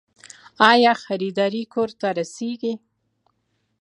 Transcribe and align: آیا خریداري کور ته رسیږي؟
آیا 0.71 0.93
خریداري 1.03 1.63
کور 1.73 1.89
ته 1.99 2.07
رسیږي؟ 2.17 2.73